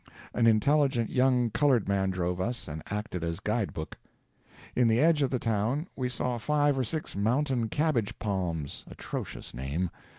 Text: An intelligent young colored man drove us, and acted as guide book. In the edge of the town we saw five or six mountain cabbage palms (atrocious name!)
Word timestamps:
An 0.33 0.47
intelligent 0.47 1.11
young 1.11 1.51
colored 1.51 1.87
man 1.87 2.09
drove 2.09 2.41
us, 2.41 2.67
and 2.67 2.81
acted 2.87 3.23
as 3.23 3.39
guide 3.39 3.71
book. 3.71 3.99
In 4.75 4.87
the 4.87 4.99
edge 4.99 5.21
of 5.21 5.29
the 5.29 5.37
town 5.37 5.85
we 5.95 6.09
saw 6.09 6.39
five 6.39 6.75
or 6.75 6.83
six 6.83 7.15
mountain 7.15 7.69
cabbage 7.69 8.17
palms 8.17 8.83
(atrocious 8.87 9.53
name!) 9.53 9.91